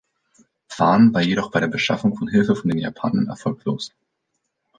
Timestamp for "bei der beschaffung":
1.51-2.17